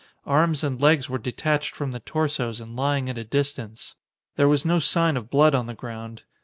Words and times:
Arms 0.25 0.63
and 0.63 0.81
legs 0.81 1.11
were 1.11 1.19
detached 1.19 1.75
from 1.75 1.91
the 1.91 1.99
torsos 1.99 2.59
and 2.59 2.75
lying 2.75 3.07
at 3.07 3.19
a 3.19 3.23
distance. 3.23 3.93
There 4.35 4.47
was 4.47 4.65
no 4.65 4.79
sign 4.79 5.15
of 5.15 5.29
blood 5.29 5.53
on 5.53 5.67
the 5.67 5.75
ground. 5.75 6.23